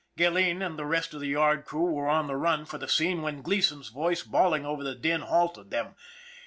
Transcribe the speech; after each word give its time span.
Gilleen 0.17 0.63
and 0.63 0.79
the 0.79 0.85
rest 0.87 1.13
of 1.13 1.19
the 1.19 1.27
yard 1.27 1.63
crew 1.63 1.91
were 1.93 2.07
on 2.09 2.25
the 2.25 2.35
run 2.35 2.65
for 2.65 2.79
the 2.79 2.87
scene 2.89 3.21
when 3.21 3.43
Gleason's 3.43 3.89
voice, 3.89 4.23
bawling 4.23 4.65
over 4.65 4.83
the 4.83 4.95
din, 4.95 5.21
halted 5.21 5.69
them. 5.69 5.93